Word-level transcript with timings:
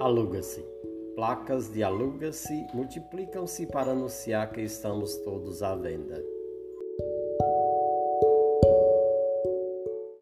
Aluga-se. 0.00 0.64
Placas 1.16 1.72
de 1.72 1.82
aluga-se 1.82 2.68
multiplicam-se 2.72 3.66
para 3.66 3.90
anunciar 3.90 4.52
que 4.52 4.60
estamos 4.60 5.16
todos 5.24 5.60
à 5.60 5.74
venda. 5.74 6.37